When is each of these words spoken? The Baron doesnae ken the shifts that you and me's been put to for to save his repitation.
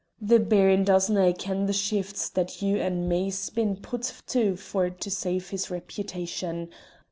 The 0.19 0.39
Baron 0.39 0.83
doesnae 0.83 1.37
ken 1.37 1.67
the 1.67 1.73
shifts 1.73 2.27
that 2.29 2.59
you 2.63 2.77
and 2.77 3.07
me's 3.07 3.51
been 3.51 3.75
put 3.75 4.11
to 4.29 4.55
for 4.57 4.89
to 4.89 5.11
save 5.11 5.49
his 5.51 5.69
repitation. 5.69 6.71